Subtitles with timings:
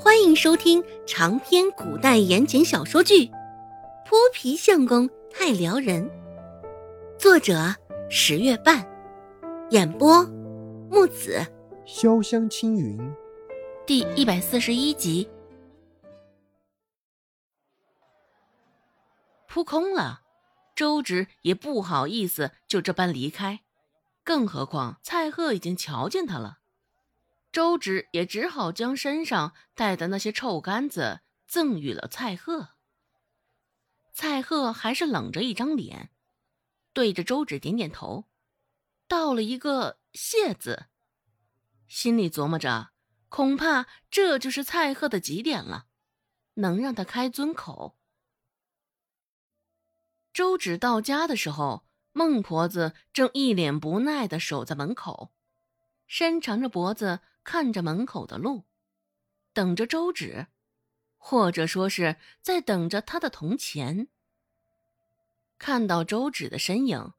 [0.00, 3.26] 欢迎收听长篇古代言情小说剧
[4.06, 6.08] 《泼皮相公太撩人》，
[7.18, 7.74] 作者
[8.08, 8.88] 十月半，
[9.70, 10.22] 演播
[10.88, 11.44] 木子
[11.84, 12.96] 潇湘青云，
[13.84, 15.28] 第一百四十一集。
[19.48, 20.20] 扑空了，
[20.76, 23.62] 周芷也不好意思就这般离开，
[24.22, 26.57] 更何况蔡贺已经瞧见他了。
[27.50, 32.70] 周芷也只好将身上带的那些臭干子赠予了蔡贺。
[34.12, 36.10] 蔡贺还是冷着一张脸，
[36.92, 38.28] 对着周芷点点头，
[39.06, 40.86] 道了一个“谢”字，
[41.86, 42.90] 心里琢磨着，
[43.28, 45.86] 恐怕这就是蔡贺的极点了，
[46.54, 47.96] 能让他开尊口。
[50.34, 55.32] 周芷到家的时候，孟婆子正一脸不耐的守在门口，
[56.06, 57.20] 伸长着脖子。
[57.50, 58.66] 看着门口的路，
[59.54, 60.48] 等着周芷，
[61.16, 64.08] 或者说是在等着他的铜钱。
[65.56, 67.14] 看到周芷的身影，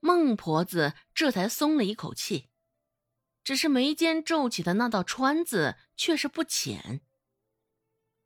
[0.00, 2.48] 孟婆子这才松了一口气，
[3.44, 7.02] 只是眉间皱起的那道川字却是不浅。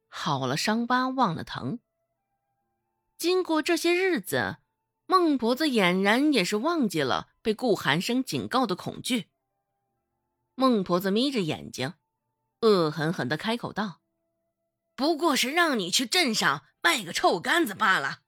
[0.07, 1.81] 好了，伤疤忘了疼。
[3.19, 4.59] 经过这些日子，
[5.07, 9.31] 孟婆子俨然也是忘记了被顾寒生警告的恐惧。
[10.61, 11.95] 孟婆子眯着眼睛，
[12.61, 14.03] 恶狠狠的开口道
[14.95, 18.21] ：“不过是让你去镇上卖个臭干子罢了。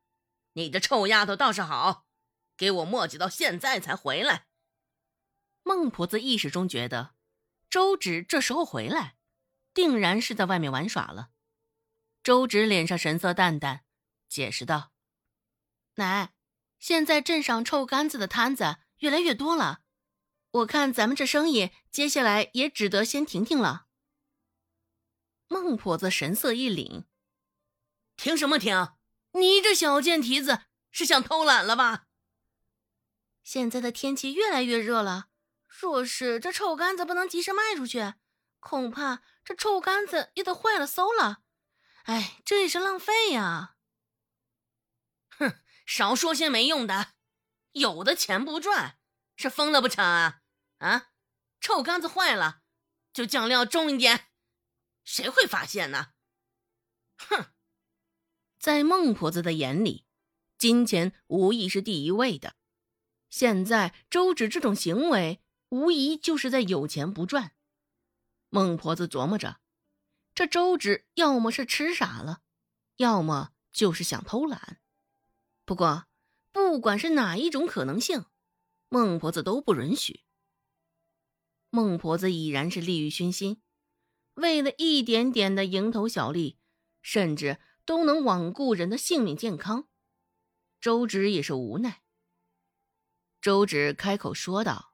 [0.55, 2.06] 你这臭丫头倒是好，
[2.56, 4.47] 给我磨叽到现在才回来。”
[5.62, 7.14] 孟婆子意识中觉得，
[7.69, 9.16] 周芷这时候回来，
[9.75, 11.33] 定然是在外面玩耍了。
[12.22, 13.84] 周芷脸上神色淡淡，
[14.30, 14.92] 解释道
[15.97, 16.33] ：“奶，
[16.78, 19.80] 现在镇上臭干子的摊子越来越多了。”
[20.53, 23.86] 我看咱们这生意接下来也只得先停停了。
[25.48, 27.05] 孟婆子神色一凛
[28.17, 28.94] ：“停什么停？
[29.33, 32.06] 你这小贱蹄子是想偷懒了吧？
[33.43, 35.28] 现在的天气越来越热了，
[35.66, 38.15] 若是这臭干子不能及时卖出去，
[38.60, 41.43] 恐怕这臭干子也得坏了馊了。
[42.05, 43.76] 哎，这也是浪费呀！
[45.31, 45.55] 哼，
[45.87, 47.15] 少说些没用的，
[47.72, 48.99] 有的钱不赚，
[49.34, 50.41] 是疯了不成啊？”
[50.82, 51.10] 啊，
[51.60, 52.62] 臭干子坏了，
[53.12, 54.26] 就酱料重一点，
[55.04, 56.12] 谁会发现呢？
[57.16, 57.53] 哼，
[58.59, 60.04] 在孟婆子的眼里，
[60.59, 62.56] 金钱无疑是第一位的。
[63.31, 67.54] 现在周芷这种行为，无疑就是在有钱不赚。
[68.49, 69.60] 孟婆子琢磨着，
[70.34, 72.41] 这周芷要么是吃傻了，
[72.97, 74.81] 要么就是想偷懒。
[75.64, 76.09] 不过，
[76.50, 78.26] 不管是哪一种可能性，
[78.88, 80.25] 孟婆子都不允许。
[81.75, 83.62] 孟婆子已然是利欲熏心，
[84.34, 86.59] 为了一点点的蝇头小利，
[87.00, 89.88] 甚至都能罔顾人的性命健康。
[90.82, 92.03] 周芷也是无奈。
[93.41, 94.93] 周芷开口说道：“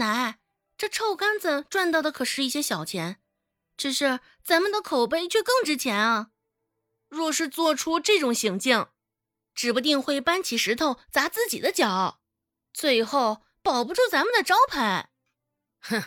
[0.00, 0.38] 奶，
[0.78, 3.20] 这臭干子赚到的可是一些小钱，
[3.76, 6.30] 只是咱们的口碑却更值钱啊！
[7.10, 8.88] 若是做出这种行径，
[9.54, 12.22] 指不定会搬起石头砸自己的脚，
[12.72, 15.10] 最后保不住咱们的招牌。”
[15.88, 16.04] 哼，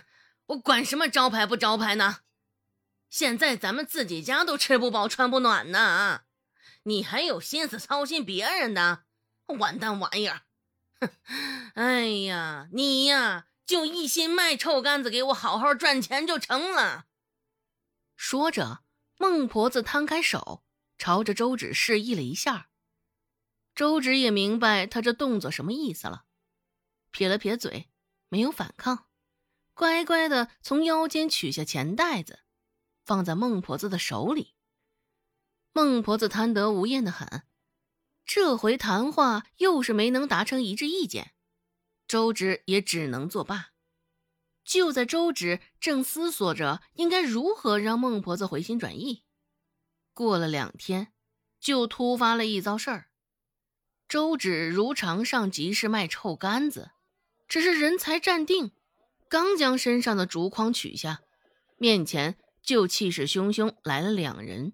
[0.47, 2.19] 我管什么招牌不招牌呢？
[3.09, 6.25] 现在咱们自己家都吃不饱穿不暖呢，
[6.83, 9.05] 你还有心思操心别人的？
[9.47, 10.43] 完蛋玩意儿！
[10.99, 11.09] 哼，
[11.73, 17.07] 哎呀，你呀，就一心卖臭干子，给我好好赚钱就成了。
[18.15, 18.83] 说着，
[19.17, 20.63] 孟婆子摊开手，
[20.97, 22.69] 朝着周芷示意了一下。
[23.73, 26.25] 周芷也明白他这动作什么意思了，
[27.09, 27.89] 撇了撇嘴，
[28.27, 29.08] 没有反抗。
[29.79, 32.41] 乖乖的从腰间取下钱袋子，
[33.05, 34.53] 放在孟婆子的手里。
[35.71, 37.43] 孟婆子贪得无厌的很，
[38.25, 41.31] 这回谈话又是没能达成一致意见，
[42.09, 43.69] 周芷也只能作罢。
[44.65, 49.23] 就在周芷正思索着应该如何让孟婆子回心转意，
[50.13, 51.13] 过了两天，
[51.57, 53.11] 就突发了一遭事儿。
[54.09, 56.91] 周芷如常上集市卖臭干子，
[57.47, 58.73] 只是人才站定。
[59.29, 61.21] 刚将身上的竹筐取下，
[61.77, 64.73] 面前就气势汹汹来了两人，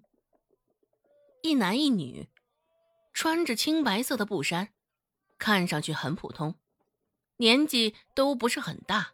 [1.42, 2.30] 一男一女，
[3.12, 4.70] 穿着青白色的布衫，
[5.38, 6.54] 看上去很普通，
[7.36, 9.12] 年纪都不是很大。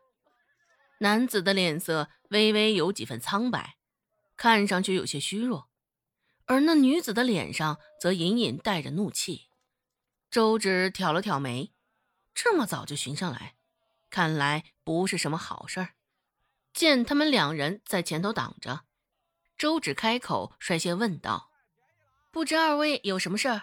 [1.01, 3.75] 男子的脸色微微有几分苍白，
[4.37, 5.69] 看上去有些虚弱，
[6.47, 9.49] 而那女子的脸上则隐隐带着怒气。
[10.31, 11.73] 周芷挑了挑眉，
[12.33, 13.57] 这么早就寻上来。
[14.13, 15.95] 看来不是什么好事儿。
[16.75, 18.85] 见他们两人在前头挡着，
[19.57, 21.51] 周芷开口，率先问道
[22.31, 23.63] ：“不知二位有什么事儿？”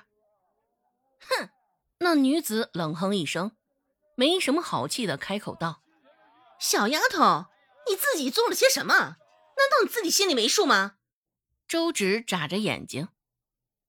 [1.21, 1.49] 哼，
[1.99, 3.55] 那女子冷哼一声，
[4.15, 5.83] 没什么好气的开口道
[6.59, 7.45] ：“小丫头，
[7.87, 8.95] 你自己做了些什么？
[8.95, 10.95] 难道你自己心里没数吗？”
[11.69, 13.09] 周芷眨着眼睛，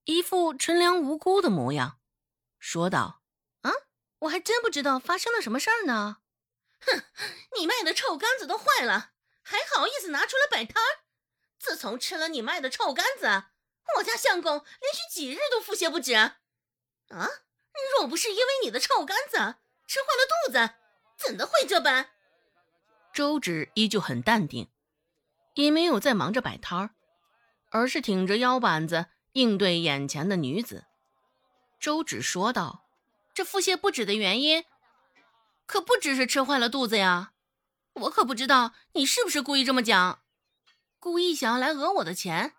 [0.05, 1.99] 一副纯良无辜的模样，
[2.59, 3.23] 说道
[3.63, 3.73] ：“啊，
[4.21, 6.19] 我还真不知道发生了什么事儿呢。
[6.87, 7.03] 哼，
[7.57, 9.13] 你卖的臭干子都坏了，
[9.43, 11.05] 还好意思拿出来摆摊儿？
[11.59, 13.45] 自从吃了你卖的臭干子，
[13.97, 16.15] 我家相公连续几日都腹泻不止。
[16.15, 16.37] 啊，
[17.99, 19.37] 若不是因为你的臭干子
[19.87, 20.75] 吃坏了肚子，
[21.17, 22.11] 怎的会这般？”
[23.13, 24.71] 周芷依旧很淡定，
[25.55, 26.91] 也没有再忙着摆摊儿。
[27.73, 30.87] 而是挺着腰板子应对眼前的女子，
[31.79, 32.85] 周芷说道
[33.33, 34.65] ：“这腹泻不止的原因，
[35.71, 37.33] 可不只是吃坏了肚子呀！
[37.93, 40.25] 我可不知道你是不是故意这么讲，
[40.99, 42.55] 故意想要来讹我的钱。”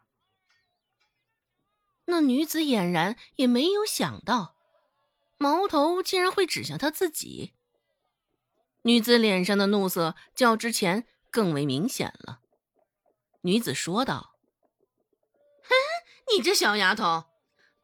[2.07, 4.55] 那女子俨然也没有想到，
[5.37, 7.51] 矛头竟然会指向她自己。
[8.83, 12.39] 女子脸上的怒色较之前更为明显了。
[13.41, 14.37] 女子说道。
[15.63, 15.75] 哼
[16.33, 17.25] 你这小丫头，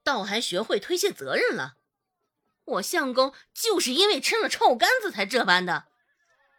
[0.06, 1.75] 倒还学会推卸责任了。
[2.67, 5.87] 我相公就是因为吃了臭干子才这般的。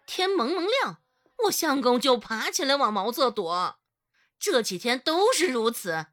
[0.07, 1.03] 天蒙蒙亮，
[1.45, 3.79] 我相公就爬起来往茅厕躲。
[4.39, 6.07] 这几天都是如此，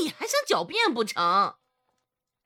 [0.00, 1.56] 你还想狡辩不成？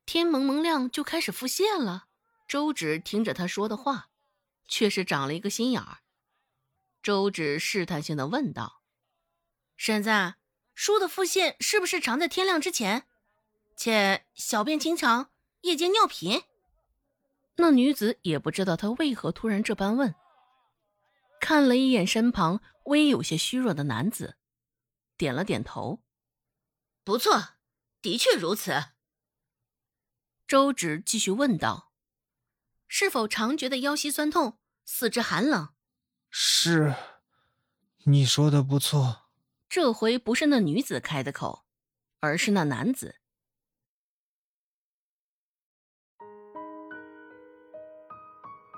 [0.05, 2.07] 天蒙蒙亮就开始腹泻了。
[2.49, 4.09] 周芷听着他说的话，
[4.67, 5.99] 却是长了一个心眼儿。
[7.03, 8.83] 周芷试探性的问道
[9.77, 10.35] ：“婶子。”
[10.75, 13.09] 叔的腹泻是不是常在天亮之前？
[13.77, 15.31] 且小便经常，
[15.63, 16.45] 夜间尿频。
[17.61, 20.15] 那女子也不知道他为何突然这般问，
[21.41, 24.37] 看了一眼身旁微有些虚弱的男子，
[25.17, 26.01] 点了点头。
[27.03, 27.55] 不错，
[28.01, 28.73] 的确如此。
[30.47, 31.93] 周芷继续问道
[32.87, 35.71] ：“是否常觉得腰膝酸痛，四肢寒冷？”
[36.31, 36.95] 是，
[38.05, 39.29] 你说的不错。
[39.69, 41.67] 这回不是那女子开的口，
[42.21, 43.18] 而是那男子。